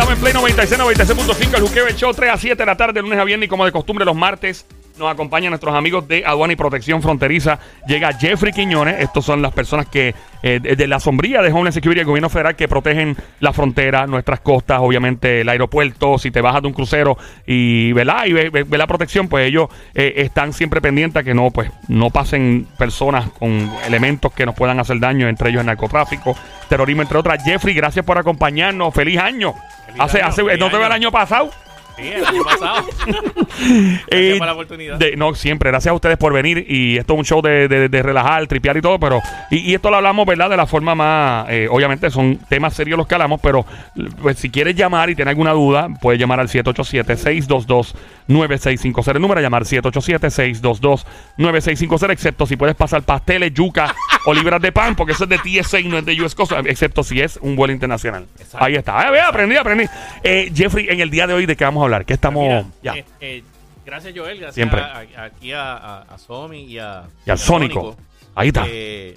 [0.00, 3.02] Estamos en Play 96, 96.5, el Juqueo el Show, 3 a 7 de la tarde,
[3.02, 4.64] lunes a viernes, y como de costumbre, los martes
[5.00, 7.58] nos acompañan nuestros amigos de Aduana y Protección Fronteriza.
[7.86, 9.00] Llega Jeffrey Quiñones.
[9.00, 12.54] Estos son las personas que, eh, de, la sombría de Homeland Security, el gobierno federal,
[12.54, 16.18] que protegen la frontera, nuestras costas, obviamente el aeropuerto.
[16.18, 17.16] Si te bajas de un crucero
[17.46, 18.26] y, ¿verdad?
[18.26, 21.50] y ve, ve- ve la protección, pues ellos eh, están siempre pendientes a que no,
[21.50, 26.36] pues, no pasen personas con elementos que nos puedan hacer daño, entre ellos el narcotráfico,
[26.68, 27.42] terrorismo, entre otras.
[27.42, 28.94] Jeffrey, gracias por acompañarnos.
[28.94, 29.54] ¡Feliz año!
[29.86, 31.50] Feliz hace, año, hace, feliz ¿No te veo el año pasado?
[32.00, 32.86] Sí, el año pasado.
[34.12, 34.96] Eh, por la oportunidad.
[34.98, 35.70] de- no, siempre.
[35.70, 36.64] Gracias a ustedes por venir.
[36.68, 38.98] Y esto es un show de, de- de relajar, tripear y todo.
[38.98, 40.48] Pero, y, y esto lo hablamos, ¿verdad?
[40.48, 41.46] De la forma más.
[41.50, 43.38] eh, obviamente son temas serios los que hablamos.
[43.42, 43.66] Pero
[44.22, 49.14] pues, si quieres llamar y tienes alguna duda, puedes llamar al 787-622-9650.
[49.16, 52.10] El número a llamar 787-622-9650.
[52.12, 53.94] Excepto si puedes pasar pasteles, yuca
[54.26, 56.52] o libras de pan, porque eso es de TSA y no es de US Coast.
[56.66, 58.26] Excepto si es un vuelo internacional.
[58.38, 58.64] Exacto.
[58.64, 59.00] Ahí está.
[59.00, 59.84] Ah, vea, aprendí, aprendí.
[60.22, 62.04] Eh, Jeffrey, en el día de hoy, ¿de qué vamos a hablar?
[62.04, 62.42] ¿Qué estamos.?
[62.44, 62.94] Mira, ya.
[62.96, 63.42] eh, eh,
[63.84, 64.38] gracias, Joel.
[64.38, 64.80] Gracias Siempre.
[64.80, 67.96] a- a- aquí a, a, a Somi y a, Y al Sónico.
[68.34, 68.64] Ahí está.
[68.68, 69.16] Eh,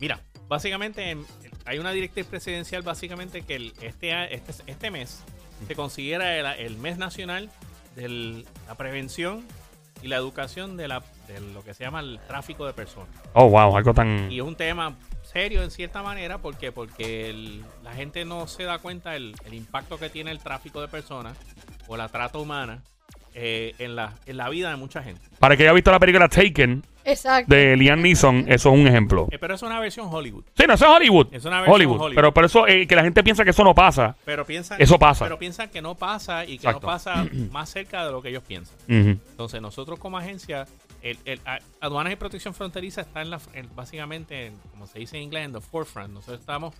[0.00, 1.24] mira, básicamente en-
[1.64, 5.22] hay una directriz presidencial básicamente que el- este, este, este mes
[5.66, 7.50] se considera el, el mes nacional
[7.96, 9.44] de la prevención
[10.02, 13.08] y la educación de, la, de lo que se llama el tráfico de personas.
[13.32, 14.30] Oh, wow, algo tan.
[14.30, 16.70] Y es un tema serio en cierta manera ¿por qué?
[16.72, 20.80] porque el- la gente no se da cuenta el, el impacto que tiene el tráfico
[20.80, 21.36] de personas
[21.88, 22.82] o la trata humana
[23.34, 25.20] eh, en, la, en la vida de mucha gente.
[25.38, 27.54] Para que haya visto la película Taken Exacto.
[27.54, 29.28] de Liam Neeson, eso es un ejemplo.
[29.30, 30.44] Eh, pero es una versión Hollywood.
[30.56, 31.28] Sí, no, eso es Hollywood.
[31.32, 32.00] Es una versión Hollywood.
[32.00, 32.14] Hollywood.
[32.16, 34.16] Pero por eso eh, que la gente piensa que eso no pasa.
[34.24, 35.26] Pero piensan, Eso pasa.
[35.26, 36.80] Pero piensan que no pasa y que Exacto.
[36.80, 38.74] no pasa más cerca de lo que ellos piensan.
[38.88, 40.66] Entonces, nosotros como agencia,
[41.02, 41.40] el, el-
[41.80, 45.44] Aduanas y Protección Fronteriza está en la, en- básicamente, en- como se dice en inglés,
[45.46, 46.12] en the forefront.
[46.12, 46.74] Nosotros estamos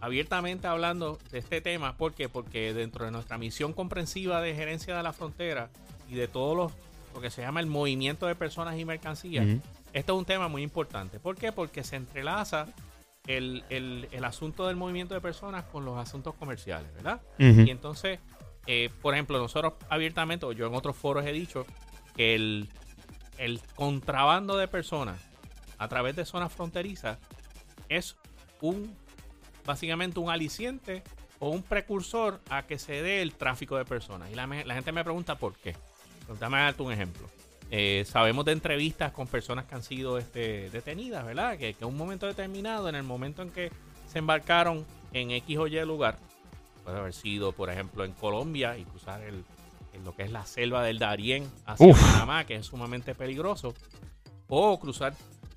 [0.00, 1.96] abiertamente hablando de este tema.
[1.96, 2.28] ¿Por qué?
[2.28, 5.70] Porque dentro de nuestra misión comprensiva de gerencia de la frontera
[6.08, 6.72] y de todos los,
[7.14, 9.60] lo que se llama el movimiento de personas y mercancías, Ujú.
[9.92, 11.20] esto es un tema muy importante.
[11.20, 11.52] ¿Por qué?
[11.52, 12.66] Porque se entrelaza
[13.26, 17.20] el, el- el asunto del movimiento de personas con los asuntos comerciales, ¿verdad?
[17.38, 18.18] Y entonces,
[18.66, 21.64] eh, por ejemplo, nosotros abiertamente, o yo en otros foros he dicho
[22.16, 22.68] que el,
[23.38, 25.20] el contrabando de personas
[25.78, 27.18] a través de zonas fronterizas
[27.88, 28.16] es
[28.60, 28.94] un
[29.64, 31.02] básicamente un aliciente
[31.38, 34.30] o un precursor a que se dé el tráfico de personas.
[34.30, 35.74] Y la, gente me pregunta por qué.
[36.38, 37.28] Dame un ejemplo.
[37.70, 41.58] Eh, sabemos de entrevistas con personas que han sido este, detenidas, ¿verdad?
[41.58, 43.72] Que, que en un momento determinado, en el momento en que
[44.06, 46.18] se embarcaron en X o Y lugar,
[46.84, 49.44] puede haber sido, por ejemplo, en Colombia y cruzar el,
[49.92, 52.00] en lo que es la selva del Darién hacia Uf.
[52.00, 53.74] Panamá, que es sumamente peligroso,
[54.48, 55.14] o cruzar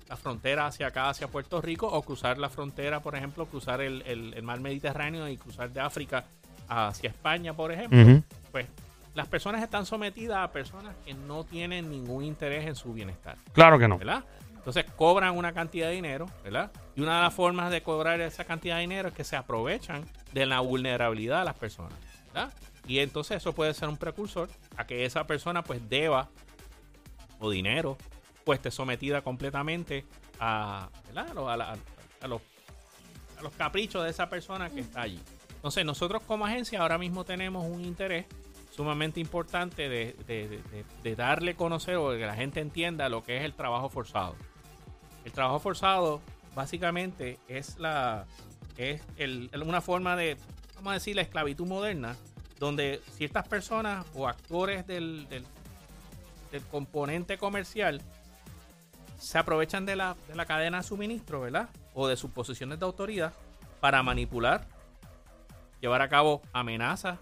[0.08, 4.02] la frontera hacia acá, hacia Puerto Rico, o cruzar la frontera, por ejemplo, cruzar el,
[4.06, 6.24] el- el mar Mediterráneo y cruzar de África
[6.68, 8.66] hacia España, por ejemplo, pues
[9.14, 13.36] las personas están sometidas a personas que no tienen ningún interés en su bienestar.
[13.52, 13.98] Claro que no.
[13.98, 14.24] ¿verdad?
[14.56, 16.70] Entonces cobran una cantidad de dinero, ¿verdad?
[16.96, 20.04] Y una de las formas de cobrar esa cantidad de dinero es que se aprovechan
[20.32, 21.94] de la vulnerabilidad de las personas,
[22.34, 22.52] ¿verdad?
[22.86, 26.28] Y entonces eso puede ser un precursor a que esa persona pues deba
[27.40, 27.96] o dinero
[28.44, 30.04] pues esté sometida completamente
[30.38, 30.88] a.
[31.10, 31.22] A, la-
[32.20, 32.40] a los,
[33.38, 35.20] a los caprichos de esa persona que está allí.
[35.56, 38.26] Entonces nosotros como agencia ahora mismo tenemos un interés
[38.70, 43.38] sumamente importante de, de- de- de- darle conocer o que la gente entienda lo que
[43.38, 44.36] es el trabajo forzado.
[45.24, 46.20] El trabajo forzado
[46.54, 48.26] básicamente es la
[48.76, 50.36] es el- una forma de,
[50.76, 52.14] vamos a decir, la esclavitud moderna,
[52.58, 55.46] donde ciertas personas o actores del, del-
[56.50, 58.00] del componente comercial
[59.18, 61.68] se aprovechan de la, de la cadena de suministro, ¿verdad?
[61.94, 63.32] O de sus posiciones de autoridad
[63.80, 64.66] para manipular,
[65.80, 67.18] llevar a cabo amenazas,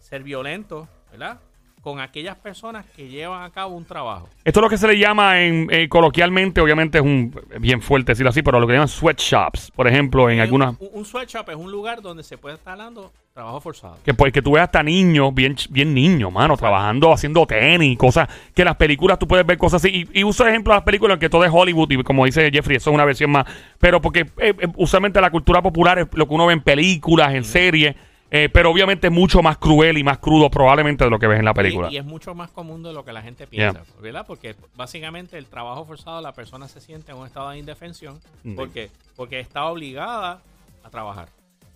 [0.00, 1.40] ser violentos, ¿verdad?
[1.82, 4.28] Con aquellas personas que llevan a cabo un trabajo.
[4.44, 8.12] Esto es lo que se le llama en, eh, coloquialmente, obviamente es un bien fuerte
[8.12, 10.76] decirlo así, pero lo que llaman sweatshops, por ejemplo, en algunas.
[10.78, 13.98] Un, un sweatshop es un lugar donde se puede estar dando trabajo forzado.
[14.04, 18.28] Que, pues, que tú veas hasta niños, bien, bien niños, mano, trabajando, haciendo tenis, cosas
[18.54, 20.06] que en las películas tú puedes ver cosas así.
[20.12, 22.76] Y, y uso ejemplo de las películas que todo es Hollywood, y como dice Jeffrey,
[22.76, 23.46] eso es una versión más.
[23.78, 27.34] Pero porque eh, eh, usualmente la cultura popular es lo que uno ve en películas,
[27.34, 27.96] en series,
[28.34, 31.38] eh, pero obviamente es mucho más cruel y más crudo probablemente de lo que ves
[31.38, 31.88] en la película.
[31.90, 34.24] Y, y es mucho más común de lo que la gente piensa, ¿verdad?
[34.26, 38.54] Porque básicamente el trabajo forzado, la persona se siente en un estado de indefensión Mm.
[38.56, 40.40] porque, porque está obligada
[40.82, 41.28] a trabajar.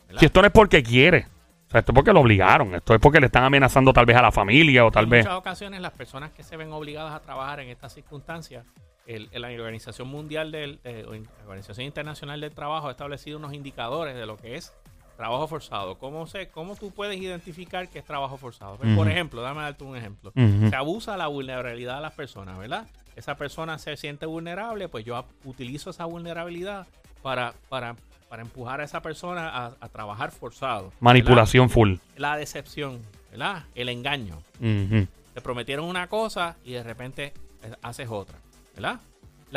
[0.06, 0.20] ¿verdad?
[0.20, 1.26] Si esto no es porque quiere,
[1.68, 4.16] o sea, esto es porque lo obligaron, esto es porque le están amenazando tal vez
[4.16, 5.24] a la familia o tal en vez.
[5.24, 8.64] muchas ocasiones las personas que se ven obligadas a trabajar en estas circunstancias,
[9.06, 11.04] el- la Organización Mundial del, eh,
[11.44, 14.72] Organización Internacional del Trabajo ha establecido unos indicadores de lo que es
[15.16, 15.98] trabajo forzado.
[15.98, 18.76] ¿Cómo, sé, ¿Cómo tú puedes identificar que es trabajo forzado?
[18.76, 18.96] Pues.
[18.96, 20.32] Por ejemplo, dame darte un ejemplo.
[20.34, 22.86] Se abusa la vulnerabilidad de las personas, ¿verdad?
[23.16, 26.86] Esa persona se siente vulnerable, pues yo utilizo esa vulnerabilidad
[27.22, 27.96] para, para,
[28.28, 30.84] para empujar a esa persona a, a trabajar forzado.
[30.84, 31.00] ¿verdad?
[31.00, 31.94] Manipulación full.
[32.16, 33.64] La decepción, ¿verdad?
[33.74, 34.42] El engaño.
[34.60, 37.32] Te prometieron una cosa y de repente
[37.62, 38.38] eh, haces otra,
[38.74, 39.00] ¿verdad?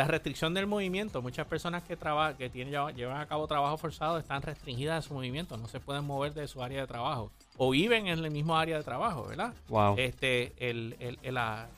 [0.00, 1.20] La restricción del movimiento.
[1.20, 5.14] Muchas personas que, traba- que tienen, llevan- a cabo trabajo forzado están restringidas de su
[5.14, 8.56] movimiento, no se pueden mover de su área de trabajo o viven en el mismo
[8.56, 9.52] área de trabajo, ¿verdad?
[9.68, 9.96] Wow.
[9.98, 11.68] Este, el, el- el- la,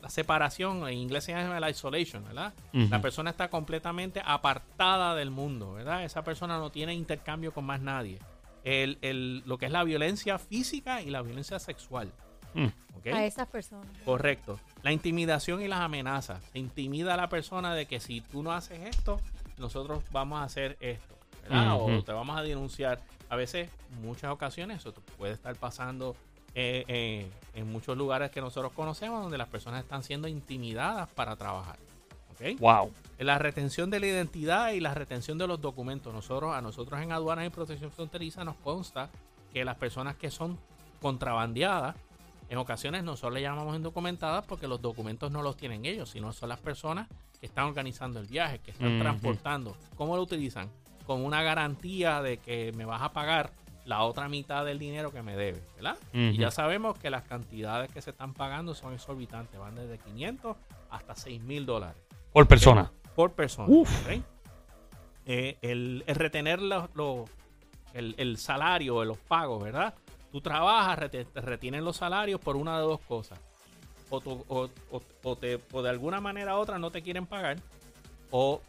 [0.00, 2.52] la separación, en inglés se llama la isolation, ¿verdad?
[2.90, 6.04] La persona está completamente apartada del mundo, ¿verdad?
[6.04, 8.18] Esa persona no tiene intercambio con más nadie.
[8.64, 12.10] El, el- lo que es la violencia física y la violencia sexual.
[12.54, 12.68] Mm.
[13.12, 13.86] A esas personas.
[14.04, 14.58] Correcto.
[14.82, 16.42] La intimidación y las amenazas.
[16.52, 19.20] Se intimida a la persona de que si tú no haces esto,
[19.58, 21.14] nosotros vamos a hacer esto.
[21.50, 23.00] O te vamos a denunciar.
[23.28, 23.68] A veces,
[24.02, 26.16] muchas ocasiones, eso puede estar pasando
[26.54, 31.36] eh, eh, en muchos lugares que nosotros conocemos donde las personas están siendo intimidadas para
[31.36, 31.78] trabajar.
[32.32, 32.60] ¿ok?
[32.60, 32.92] Wow.
[33.18, 36.14] La retención de la identidad y la retención de los documentos.
[36.14, 39.10] Nosotros, a nosotros en aduanas y protección fronteriza nos consta
[39.52, 40.58] que las personas que son
[41.00, 41.96] contrabandeadas,
[42.48, 46.48] en ocasiones nosotros le llamamos indocumentadas porque los documentos no los tienen ellos, sino son
[46.50, 47.08] las personas
[47.40, 49.76] que están organizando el viaje, que están transportando.
[49.96, 50.70] ¿Cómo lo utilizan?
[51.06, 53.52] Con una garantía de que me vas a pagar
[53.84, 55.98] la otra mitad del dinero que me debes, ¿verdad?
[56.12, 60.56] Y ya sabemos que las cantidades que se están pagando son exorbitantes, van desde 500
[60.90, 61.96] hasta 6 mil dólares
[62.32, 62.90] Por persona.
[63.14, 63.68] por persona.
[63.68, 63.90] Uf.
[65.26, 66.88] Eh, el, el retener los,
[67.94, 69.94] el, el salario, los pagos, ¿verdad?
[70.34, 70.98] Tú trabajas,
[71.32, 73.38] retienen los salarios por una de dos cosas.
[74.10, 77.58] O, tú- o- te, de alguna manera u otra no te quieren pagar,
[78.32, 78.60] o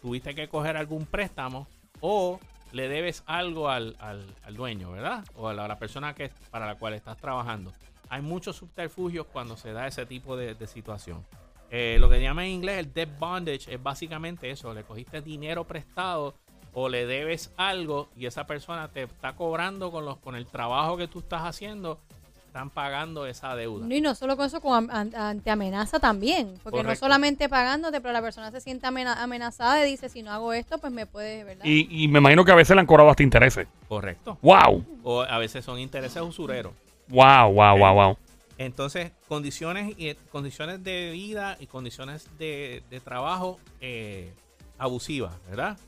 [0.00, 1.66] tuviste que coger algún préstamo,
[2.00, 2.40] o
[2.72, 5.22] le debes algo al, al- al dueño, ¿verdad?
[5.36, 7.74] O a la, persona que, para la cual estás trabajando.
[8.08, 11.26] Hay muchos subterfugios cuando se da ese tipo de, situación.
[11.70, 14.72] Eh, lo que se llama en inglés el debt bondage es básicamente eso.
[14.72, 16.36] Le cogiste dinero prestado
[16.78, 20.98] o le debes algo y esa persona te está cobrando con, los, con el trabajo
[20.98, 21.98] que tú estás haciendo,
[22.48, 23.86] están pagando esa deuda.
[23.86, 26.52] No, y no solo con eso, con ante amenaza también.
[26.62, 30.32] Porque no solamente pagándote, pero la persona se siente amena- amenazada y dice, si no
[30.32, 31.64] hago esto, pues me puede, ¿verdad?
[31.64, 33.66] Y, y me imagino que a veces le han cobrado hasta intereses.
[33.88, 34.36] Correcto.
[34.42, 34.84] Wow.
[35.02, 36.74] O a veces son intereses usureros.
[37.08, 38.18] Wow, wow, wow, wow.
[38.58, 44.30] Entonces, condiciones y condiciones de vida y condiciones de, de trabajo eh,
[44.76, 45.78] abusivas, ¿verdad?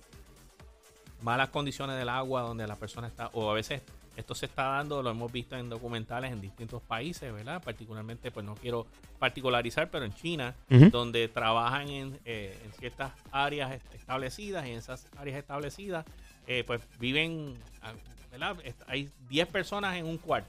[1.23, 3.83] Malas condiciones del agua donde la persona está, o a veces
[4.17, 7.63] esto se está dando, lo hemos visto en documentales en distintos países, ¿verdad?
[7.63, 8.87] Particularmente, pues no quiero
[9.19, 10.55] particularizar, pero en China,
[10.91, 16.05] donde trabajan en, eh, en ciertas áreas est- establecidas y en esas áreas establecidas,
[16.47, 17.93] eh, pues viven, ah,
[18.31, 18.57] ¿verdad?
[18.87, 20.49] Hay 10 personas en un cuarto.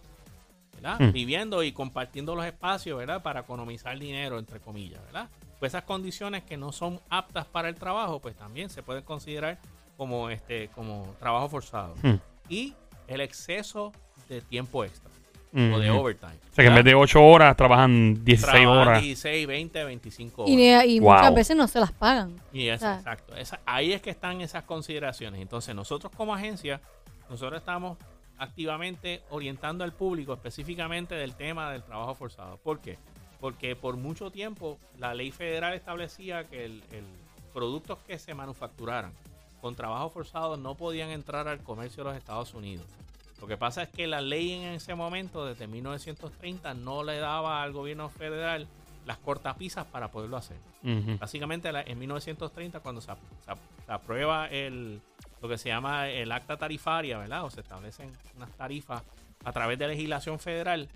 [0.75, 1.11] ¿verdad?
[1.11, 3.21] Viviendo y compartiendo los espacios, ¿verdad?
[3.21, 5.27] Para economizar dinero, entre comillas, ¿verdad?
[5.59, 9.57] Pues esas condiciones que no son aptas para el trabajo, pues también se pueden considerar
[9.99, 11.93] como este, como trabajo forzado.
[12.01, 12.15] Hmm.
[12.49, 12.73] Y
[13.07, 13.91] el exceso
[14.29, 15.09] de tiempo extra
[15.51, 15.73] Mm.
[15.73, 16.33] o de overtime.
[16.51, 19.01] O sea que en vez de 8 horas trabajan 16 Trabajan horas.
[19.01, 20.85] 16, 20, 25 Y, horas.
[20.85, 21.11] y Wow.
[21.13, 22.39] muchas veces no se las pagan.
[22.53, 23.35] Y es, O sea, exacto.
[23.35, 25.41] Esa- ahí es que están esas consideraciones.
[25.41, 26.81] Entonces, nosotros como agencia,
[27.31, 27.97] nosotros estamos
[28.37, 32.57] activamente orientando al público específicamente del tema del trabajo forzado.
[32.57, 32.97] ¿Por qué?
[33.39, 37.03] Porque por mucho tiempo la ley federal establecía que el, el
[37.53, 39.13] productos que se manufacturaran
[39.61, 42.85] con trabajo forzado no podían entrar al comercio de los Estados Unidos.
[43.41, 47.63] Lo que pasa es que la ley en ese momento, desde 1930, no le daba
[47.63, 48.67] al gobierno federal
[49.05, 50.57] las cortapisas para poderlo hacer.
[51.19, 53.11] Básicamente en 1930 cuando se
[53.87, 55.01] aprueba el,
[55.41, 57.45] lo que se llama el acta tarifaria, ¿verdad?
[57.45, 59.01] O se establecen unas tarifas
[59.43, 60.89] a través de legislación federal,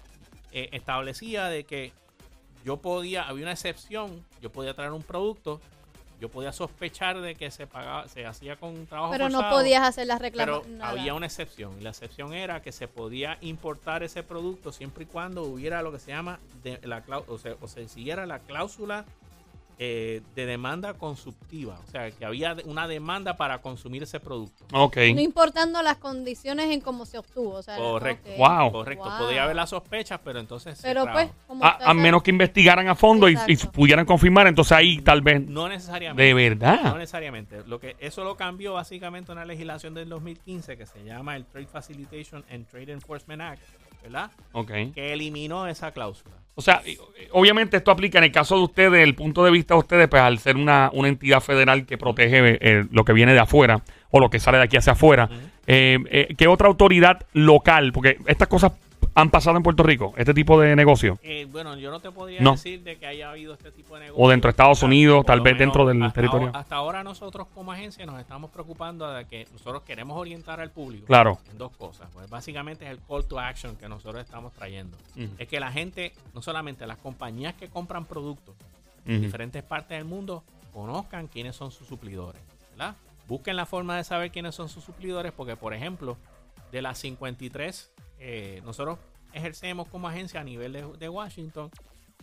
[0.51, 1.93] eh, establecía de que
[2.63, 5.60] yo podía, había una excepción, yo podía traer un producto,
[6.24, 10.08] yo podía sospechar de que se pagaba, se hacía con trabajo pero no podías hacer
[10.08, 10.82] las pero reclamaciones.
[10.82, 11.75] había una excepción.
[11.77, 15.92] Y la excepción era que se podía importar ese producto siempre y cuando hubiera lo
[15.92, 19.03] que se llama de, la o, sea, o se siguiera la cláusula
[19.80, 21.80] eh, de demanda consultiva.
[21.88, 24.65] O sea, que había de- una demanda para consumir ese producto.
[24.74, 24.98] Ok.
[25.15, 27.56] No importando las condiciones en cómo se obtuvo.
[27.56, 28.30] O sea, Correcto.
[28.38, 28.72] Wow.
[28.72, 29.03] Correcto.
[29.06, 29.18] Wow.
[29.20, 30.80] Podía haber las sospechas, pero entonces.
[30.82, 33.36] Pero pues, como A, menos que investigaran a fondo y,
[33.72, 35.42] pudieran confirmar, entonces ahí tal vez.
[35.48, 36.24] No necesariamente.
[36.24, 36.96] De No verdad.
[36.96, 37.63] necesariamente.
[37.68, 41.68] Lo que eso lo cambió básicamente una legislación del 2015 que se llama el Trade
[41.68, 43.62] Facilitation and Trade Enforcement Act,
[44.03, 44.29] ¿verdad?
[44.51, 44.72] Ok.
[44.93, 46.36] Que eliminó esa cláusula.
[46.55, 46.98] O sea, y-
[47.31, 50.22] obviamente esto aplica en el caso de ustedes, el punto de vista de ustedes, pues
[50.22, 53.81] al ser una, una entidad federal que protege eh, lo que viene de afuera
[54.12, 55.29] o lo que sale de aquí hacia afuera.
[55.65, 57.91] Eh, eh, ¿Qué otra autoridad local?
[57.93, 58.74] Porque estas cosas
[59.15, 61.20] han pasado en Puerto Rico, este tipo de negocio.
[61.22, 62.53] Eh, bueno, yo no te podría No.
[62.53, 64.24] decir de que haya habido este tipo de negocio.
[64.25, 66.48] O dentro de Estados Unidos, tal vez dentro del hasta territorio.
[66.48, 70.72] ahora- hasta ahora nosotros como agencia nos estamos preocupando de que nosotros queremos orientar al
[70.72, 71.38] público Claro.
[71.51, 72.10] en dos cosas.
[72.13, 74.98] Pues básicamente es el call to action que nosotros estamos trayendo.
[75.38, 78.55] Es que la gente, no solamente las compañías que compran productos
[79.05, 79.25] en Ujú.
[79.25, 80.43] diferentes partes del mundo,
[80.74, 82.41] conozcan quiénes son sus suplidores.
[82.72, 82.96] ¿verdad?
[83.27, 86.17] Busquen la forma de saber quiénes son sus suplidores porque, por ejemplo,
[86.72, 87.91] de las 53,
[88.25, 89.00] eh, nosotros
[89.34, 91.70] ejercemos como agencia a nivel de, de Washington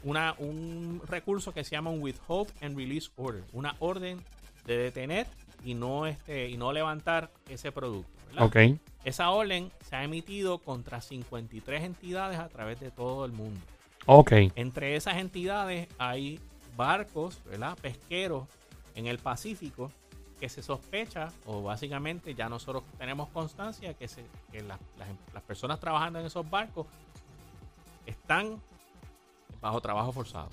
[0.03, 4.19] una, un recurso que se llama un Withhold and Release Order, una orden
[4.65, 5.27] de detener
[5.63, 8.11] y no, este, y no levantar ese producto.
[8.29, 8.45] ¿verdad?
[8.45, 8.81] Ok.
[9.05, 13.61] Esa orden se ha emitido contra 53 entidades a través de todo el mundo.
[14.07, 14.33] Ok.
[14.55, 16.41] Entre esas entidades hay
[16.77, 17.77] barcos, ¿verdad?
[17.81, 18.49] Pesqueros
[18.95, 19.93] en el Pacífico
[20.41, 25.43] que se sospecha, o básicamente ya nosotros tenemos constancia que, se, que las, las- las
[25.43, 26.87] personas trabajando en esos barcos
[28.07, 28.61] están
[29.61, 30.49] bajo trabajo forzado.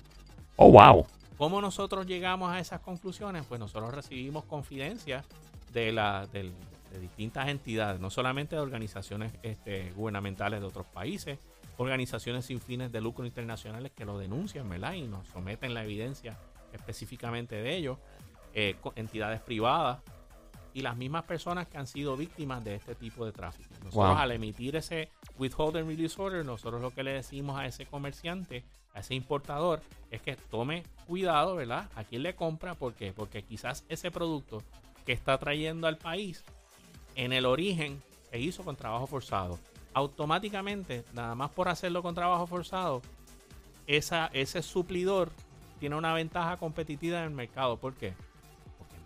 [0.56, 1.06] Oh, wow.
[1.36, 3.44] ¿Cómo nosotros llegamos a esas conclusiones?
[3.48, 5.24] Pues nosotros recibimos confidencia
[5.72, 6.52] de, la, del-
[6.92, 11.38] de distintas entidades, no solamente de organizaciones este, gubernamentales de otros países,
[11.76, 14.94] organizaciones sin fines de lucro internacionales que lo denuncian, ¿verdad?
[14.94, 16.36] Y nos someten la evidencia
[16.72, 17.98] específicamente de ello,
[18.60, 20.00] eh, entidades privadas
[20.74, 23.68] y las mismas personas que han sido víctimas de este tipo de tráfico.
[23.84, 24.16] Nosotros Wow.
[24.16, 28.64] al emitir ese withhold and release order, nosotros lo que le decimos a ese comerciante,
[28.94, 31.88] a ese importador, es que tome cuidado, ¿verdad?
[31.94, 33.12] A quién le compra, ¿por qué?
[33.12, 34.60] Porque quizás ese producto
[35.06, 36.42] que está trayendo al país,
[37.14, 39.56] en el origen, se hizo con trabajo forzado.
[39.94, 43.02] Automáticamente, nada más por hacerlo con trabajo forzado,
[43.86, 45.30] esa, ese suplidor
[45.78, 47.76] tiene una ventaja competitiva en el mercado.
[47.76, 48.14] ¿Por qué?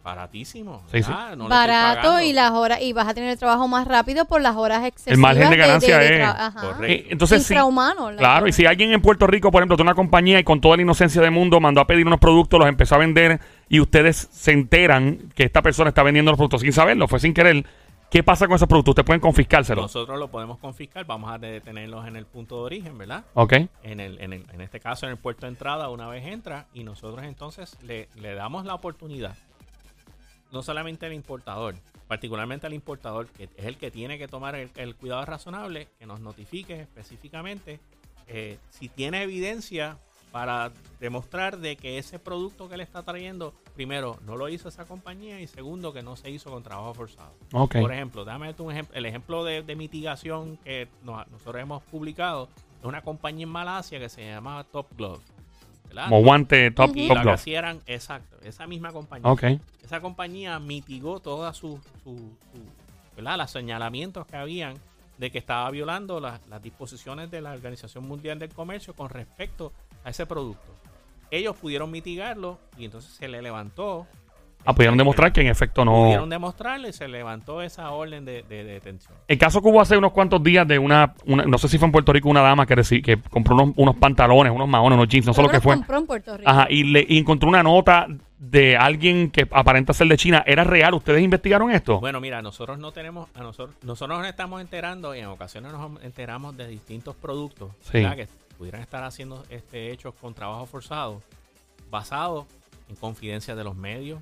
[0.05, 0.83] Baratísimo.
[0.91, 1.13] Sí, sí.
[1.49, 4.85] Barato y las horas y vas a tener el trabajo más rápido por las horas
[4.85, 5.19] excesivas.
[5.19, 6.53] margen de ganancia es-.
[6.55, 6.85] Correcto.
[6.85, 7.55] Eh, entonces, sí.
[7.55, 8.47] La Claro, verdad.
[8.47, 10.83] y si alguien en Puerto Rico, por ejemplo, tiene una compañía y con toda la
[10.83, 14.53] inocencia del mundo mandó a pedir unos productos, los empezó a vender y ustedes se
[14.53, 17.65] enteran que esta persona está vendiendo los productos sin saberlo, fue sin querer,
[18.11, 18.93] ¿qué pasa con esos productos?
[18.93, 19.83] Ustedes pueden confiscárselos.
[19.85, 23.25] Nosotros lo podemos confiscar, vamos a detenerlos en el punto de origen, ¿verdad?
[23.35, 23.53] ¿Ok?
[23.83, 26.67] En, el, en, el- en este caso en el puerto de entrada una vez entra
[26.75, 29.35] y nosotros entonces le, le damos la oportunidad,
[30.53, 31.75] no solamente al importador,
[32.07, 36.07] particularmente al importador, que es el que tiene que tomar el, el cuidado razonable, que
[36.07, 37.81] nos notifique específicamente
[38.29, 39.99] eh, si tiene evidencia
[40.31, 44.87] para demostrar de que ese producto que le está trayendo, primero, no lo hizo esa
[44.87, 47.35] compañía y segundo, que no se hizo con trabajo forzado.
[47.53, 47.77] Ok.
[47.81, 48.97] Por ejemplo, dame un ejemplo.
[48.97, 52.49] El ejemplo de, de mitigación que nos- nosotros hemos publicado
[52.81, 55.21] es una compañía en Malasia que se llama Top Glove.
[55.95, 56.09] ¿Verdad?
[56.09, 57.29] Como guante top, Y top lo que
[57.87, 59.31] exacto, esa misma compañía.
[59.85, 63.37] Esa compañía mitigó todas sus su, su- ¿verdad?
[63.39, 64.75] los señalamientos que habían
[65.19, 66.19] de que estaba violando
[66.49, 69.73] las disposiciones de la Organización Mundial del Comercio con respecto
[70.05, 70.75] a ese producto.
[71.31, 74.07] Ellos pudieron mitigarlo y entonces se le levantó.
[74.65, 76.35] Ah, pudieron demostrar que en efecto Pudieron no.
[76.35, 79.15] demostrarle y se levantó esa orden de, de- de detención.
[79.27, 81.87] El caso que hubo hace unos cuantos días de una, una- no sé si fue
[81.87, 85.09] en Puerto Rico, una dama que, reci- que compró unos, unos pantalones, unos maones, unos
[85.09, 85.75] jeans, no sé lo que fue.
[85.75, 86.49] compró en Puerto Rico.
[86.51, 88.07] Ajá, y, le, y encontró una nota
[88.39, 90.43] de alguien que aparenta ser de China.
[90.47, 90.95] ¿Era real?
[90.95, 92.01] ¿Ustedes investigaron esto?
[92.01, 96.03] Bueno, mira, nosotros no tenemos, a nosotros, nosotros nos estamos enterando y en ocasiones nos
[96.03, 98.29] enteramos de distintos productos que
[98.59, 101.21] pudieran estar haciendo este hechos con trabajo forzado,
[101.91, 102.47] basados
[102.89, 104.21] en confidencias de los medios,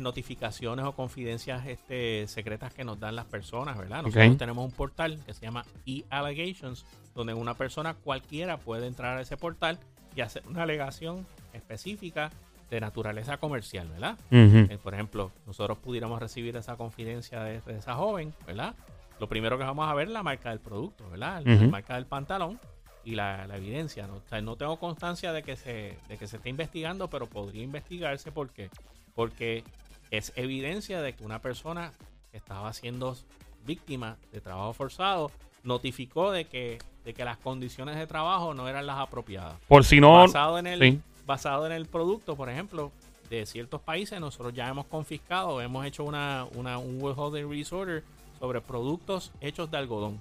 [0.00, 4.02] notificaciones o confidencias este, secretas que nos dan las personas, ¿verdad?
[4.02, 9.22] Nosotros tenemos un portal que se llama e-allegations, donde una persona cualquiera puede entrar a
[9.22, 9.78] ese portal
[10.14, 12.30] y hacer una alegación específica
[12.70, 14.18] de naturaleza comercial, ¿verdad?
[14.30, 18.74] Eh, por ejemplo, nosotros pudiéramos recibir esa confidencia de, de esa joven, ¿verdad?
[19.20, 21.42] Lo primero que vamos a ver es la marca del producto, ¿verdad?
[21.44, 22.60] La marca del pantalón
[23.04, 24.06] y la, la evidencia.
[24.06, 24.16] ¿no?
[24.16, 27.62] O sea, no tengo constancia de que, se, de que se esté investigando, pero podría
[27.62, 28.70] investigarse porque,
[29.14, 29.64] porque
[30.10, 31.92] es evidencia de que una persona
[32.30, 33.16] que estaba siendo
[33.64, 35.30] víctima de trabajo forzado
[35.62, 40.00] notificó de que, de que las condiciones de trabajo no eran las apropiadas Por si
[40.00, 40.14] no.
[40.14, 41.00] basado en el sí.
[41.26, 42.90] basado en el producto, por ejemplo,
[43.28, 49.32] de ciertos países, nosotros ya hemos confiscado, hemos hecho una, una un withholding sobre productos
[49.42, 50.20] hechos de algodón,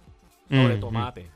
[0.50, 1.28] sobre tomate,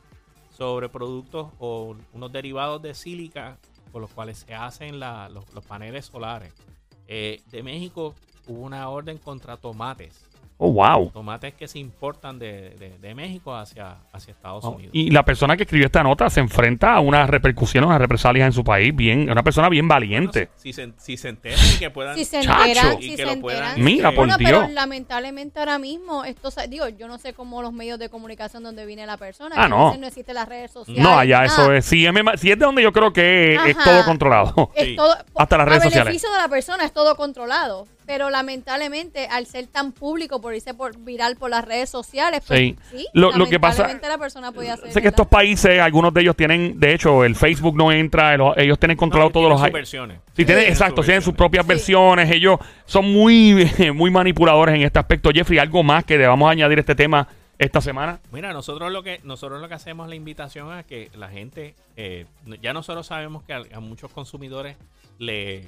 [0.57, 3.57] sobre productos o unos derivados de sílica
[3.93, 6.53] con los cuales se hacen la- los, los paneles solares.
[7.07, 8.15] Eh, de México
[8.47, 10.27] hubo una orden contra tomates
[10.63, 11.09] Oh, wow.
[11.09, 14.91] Tomates que se importan de, de- de México hacia, hacia Estados Oh, Unidos.
[14.93, 18.53] Y la persona que escribió esta nota se enfrenta a unas repercusiones, unas represalias en
[18.53, 20.45] su país, bien, una persona bien valiente.
[20.45, 22.15] Bueno, si, si se, si se enteran y que puedan...
[22.15, 22.61] Si se Chacho.
[22.63, 23.83] enteran, Y si que se lo puedan- enteran.
[23.83, 24.51] Mira, por Bueno, Dios.
[24.51, 28.85] pero lamentablemente ahora mismo, esto, digo, yo no sé cómo los medios de comunicación donde
[28.85, 29.55] viene la persona.
[29.57, 29.97] Ah, no.
[29.97, 31.01] no existen las redes sociales.
[31.03, 31.85] No, allá eso es.
[31.85, 34.69] Si es, si es de donde yo creo que es, todo controlado.
[34.75, 34.95] Es Sí.
[34.95, 36.05] todo, Hasta las redes a sociales.
[36.05, 37.87] beneficio de la persona es todo controlado.
[38.05, 42.59] Pero lamentablemente, al ser tan público, por irse por viral por las redes sociales, pues
[42.59, 42.75] Sí.
[42.91, 44.91] sí, Lo- lo que pasa- la persona podía hacer.
[44.91, 48.41] sé que estos países, algunos de ellos tienen, de hecho, el Facebook no entra, el-
[48.57, 49.61] ellos tienen controlado No, todos tienen los...
[49.61, 50.19] sus versiones.
[50.35, 51.69] Sí, tienen, exacto, tienen sus propias Sí.
[51.69, 53.53] versiones, ellos son muy,
[53.93, 55.29] muy manipuladores en este aspecto.
[55.33, 57.27] Jeffrey, ¿algo más que debamos añadir a este tema
[57.59, 58.19] esta semana?
[58.31, 61.75] Mira, nosotros lo que nosotros lo que hacemos es la invitación a que la gente,
[61.95, 62.25] eh,
[62.61, 64.75] ya nosotros sabemos que a, a muchos consumidores
[65.19, 65.67] le,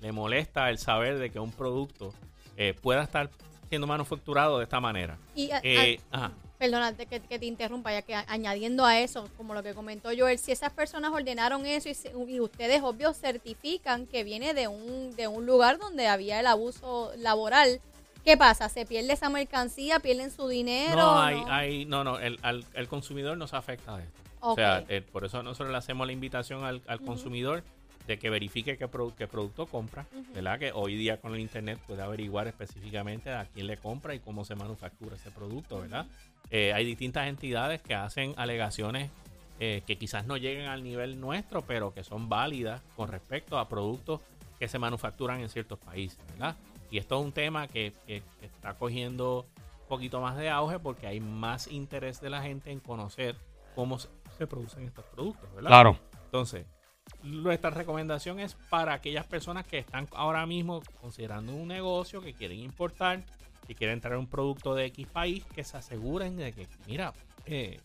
[0.00, 2.12] le molesta el saber de que un producto
[2.56, 3.30] eh, pueda estar
[3.68, 5.18] siendo manufacturado de esta manera.
[5.34, 6.32] Y, a- Eh, a- ajá.
[6.58, 10.08] Perdónate que, que te interrumpa, ya que a- añadiendo a eso, como lo que comentó
[10.16, 15.14] Joel, si esas personas ordenaron eso y, y ustedes, obvio, certifican que viene de un,
[15.14, 17.80] de un lugar donde había el abuso laboral,
[18.24, 18.68] ¿qué pasa?
[18.68, 20.00] ¿Se pierde esa mercancía?
[20.00, 20.96] ¿Pierden su dinero?
[20.96, 21.52] No, hay, ¿No?
[21.52, 24.18] hay, no, no, el, al, el consumidor no se afecta de esto.
[24.40, 27.62] O sea, eh, por eso nosotros le hacemos la invitación al, al consumidor
[28.08, 30.58] de que verifique qué, produ- qué producto compra, ¿verdad?
[30.58, 34.44] Que hoy día con el internet puede averiguar específicamente a quién le compra y cómo
[34.44, 36.06] se manufactura ese producto, ¿verdad?
[36.50, 39.10] Eh, hay distintas entidades que hacen alegaciones
[39.60, 43.68] eh, que quizás no lleguen al nivel nuestro, pero que son válidas con respecto a
[43.68, 44.20] productos
[44.58, 46.56] que se manufacturan en ciertos países, ¿verdad?
[46.90, 49.46] Y esto es un tema que, que- que está cogiendo
[49.82, 53.36] un poquito más de auge porque hay más interés de la gente en conocer
[53.74, 55.68] cómo se, se producen estos productos, ¿verdad?
[55.68, 55.98] Claro.
[56.24, 56.64] Entonces,
[57.22, 62.58] nuestra recomendación es para aquellas personas que están ahora mismo considerando un negocio, que quieren
[62.60, 63.20] importar,
[63.66, 67.12] que quieren traer un producto de X país, que se aseguren de que, mira,
[67.46, 67.78] eh,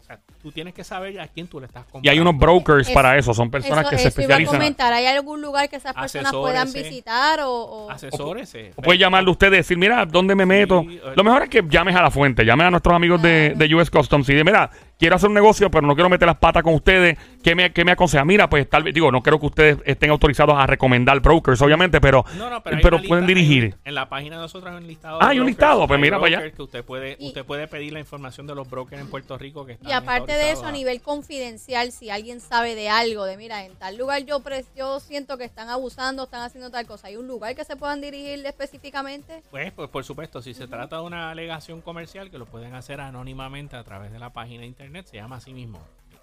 [0.00, 2.06] o sea, tú tienes que saber a quién tú le estás comprando.
[2.06, 4.54] Y hay unos brokers para eso, son personas Eso, que se eso iba a especializan.
[4.60, 4.92] comentar.
[4.94, 7.50] ¿Hay algún lugar que esas personas puedan visitar o...?
[7.50, 8.72] o- Asesórese.
[8.76, 10.80] O puedes llamarle a usted y decir, mira, ¿dónde me meto?
[10.88, 11.12] Sí, eh.
[11.14, 13.90] Lo mejor es que llames a la fuente, llames a nuestros amigos de, de US
[13.90, 16.74] Customs y de, mira, quiero hacer un negocio, pero no quiero meter las patas con
[16.74, 17.16] ustedes.
[17.42, 18.24] ¿Qué me, qué me aconseja?
[18.24, 22.00] Mira, pues tal vez, digo, no creo que ustedes estén autorizados a recomendar brokers, obviamente,
[22.00, 23.64] pero, No, no, pero, pueden lista- dirigir.
[23.64, 25.18] hay- en la página de nosotros hay un listado.
[25.22, 26.50] Ah, hay un listado, pues mira para allá.
[26.52, 29.64] Que usted puede, Y- usted puede pedir la información de los brokers en Puerto Rico
[29.64, 33.36] que están Y aparte de eso, a nivel confidencial, si alguien sabe de algo, de
[33.36, 34.42] mira, en tal lugar yo,
[34.76, 38.00] yo siento que están abusando, están haciendo tal cosa, ¿hay un lugar que se puedan
[38.00, 39.42] dirigir específicamente?
[39.50, 43.00] Pues, pues por supuesto, si se trata de una alegación comercial, que lo pueden hacer
[43.00, 45.80] anónimamente a través de la página de internet, se llama así mismo.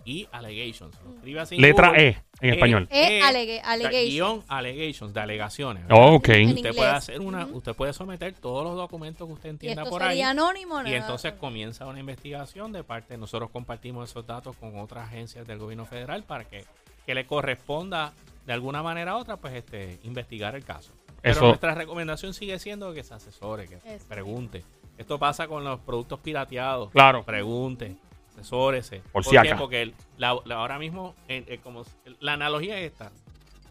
[0.08, 0.95] Y Allegations.
[1.04, 2.08] Lo escribe así letra Google.
[2.10, 2.88] E en español.
[2.91, 4.10] E, E, allegations.
[4.13, 5.88] Guión allegations, de alegaciones.
[5.88, 5.97] ¿verdad?
[5.99, 6.30] Oh, ok.
[6.30, 6.75] En Usted inglés.
[6.75, 7.58] puede hacer una, Ujú.
[7.58, 10.10] usted puede someter todos los documentos que usted ¿Y entienda esto por ahí.
[10.10, 10.80] sería anónimo?
[10.86, 15.58] Y entonces comienza una investigación de parte, nosotros compartimos esos datos con otras agencias del
[15.58, 16.65] gobierno federal para que,
[17.04, 18.13] que le corresponda
[18.45, 20.91] de alguna manera u otra, pues este, investigar el caso.
[21.23, 24.06] Pero Eso- nuestra recomendación sigue siendo que se asesore, que Eso.
[24.08, 24.63] pregunte.
[24.99, 26.91] Esto pasa con los productos pirateados.
[26.91, 27.23] Claro.
[27.23, 27.95] Pregunte,
[28.39, 29.02] asesórese.
[29.12, 29.39] Por si qué?
[29.39, 29.58] acaso.
[29.58, 31.84] Porque el- la- la- ahora mismo, eh, eh, como
[32.19, 33.12] la analogía es esta.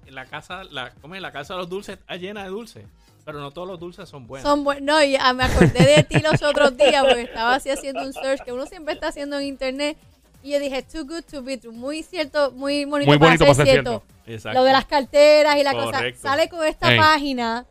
[0.08, 1.22] La casa, la, ¿cómo es?
[1.22, 2.84] La casa de los dulces está llena de dulces,
[3.24, 4.48] pero no todos los dulces son buenos.
[4.48, 7.70] Son buen- no, y, ah, me acordé de ti los otros días porque estaba así
[7.70, 9.96] haciendo un search que uno siempre está haciendo en internet
[10.42, 13.44] y yo dije, too good to be true, muy cierto, muy bonito, Muy para, bonito
[13.46, 14.02] ser para ser cierto.
[14.26, 14.58] Exacto.
[14.58, 16.00] Lo de las carteras y la cosa.
[16.16, 17.64] Sale con esta página.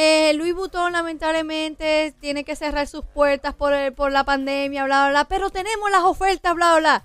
[0.00, 5.00] Eh, Louis Vuitton lamentablemente tiene que cerrar sus puertas por, el- por la pandemia, bla,
[5.02, 5.24] bla, bla.
[5.24, 7.04] Pero tenemos las ofertas, bla, bla, bla.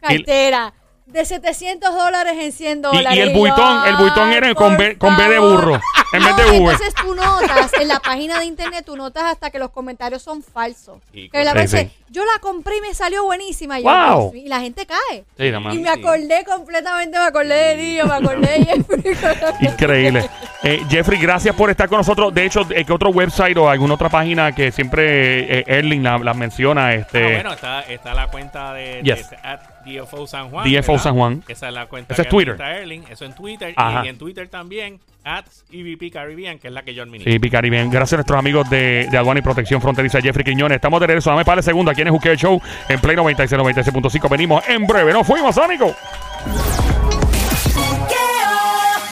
[0.00, 0.72] Cartera.
[1.04, 3.18] De 700 dólares en 100 Y, dólares.
[3.18, 5.74] y el buitón, el buitón era con B, con B de burro,
[6.12, 6.72] en vez No, de V.
[6.72, 10.44] Entonces tú notas en la página de internet, tú notas hasta que los comentarios son
[10.44, 10.98] falsos.
[11.12, 13.80] Sí, que la vez Sí, yo la compré y me salió buenísima.
[13.80, 14.32] Y, yo, Wow.
[14.32, 15.24] Mío, y la gente cae.
[15.36, 15.46] Sí.
[15.72, 19.16] Y me acordé completamente, me acordé de Dio, me acordé de Jeffrey.
[19.72, 20.30] Increíble.
[20.64, 22.32] Eh, Jeffrey, gracias por estar con nosotros.
[22.32, 26.18] De hecho, eh, ¿qué otro website o alguna otra página que siempre eh, Erling la,
[26.18, 26.94] la menciona?
[26.94, 29.30] Este, Ah, bueno, está, está la cuenta de, Yes.
[29.30, 30.70] de- at DFO San Juan.
[30.70, 30.98] DFO.
[31.00, 31.42] San Juan.
[31.48, 32.56] Esa es la cuenta Ese es Twitter.
[32.60, 33.02] Erling.
[33.10, 33.74] Eso en Twitter.
[33.76, 34.04] Ajá.
[34.04, 37.32] Y, en Twitter también, at EVP Caribbean, que es la que yo administro.
[37.32, 37.90] Sí, Picari, bien.
[37.90, 40.76] Gracias a nuestros amigos de, de Aduana y Protección Fronteriza, Jeffrey Quiñones.
[40.76, 41.30] Estamos de regreso.
[41.30, 44.28] Dame para el segundo aquí en el Juqueo Show en Play 96, 96.5.
[44.30, 45.12] Venimos en breve.
[45.12, 45.92] Nos fuimos, Sónico.